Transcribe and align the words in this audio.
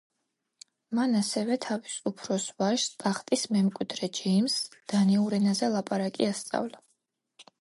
მან 0.99 1.11
ასევე 1.17 1.57
თავის 1.65 1.97
უფროს 2.11 2.47
ვაჟს, 2.63 2.87
ტახტის 3.03 3.45
მემკვიდრე 3.57 4.11
ჯეიმზს 4.21 4.73
დანიურ 4.95 5.37
ენაზე 5.41 5.71
ლაპარაკი 5.77 6.29
ასწავლა. 6.31 6.83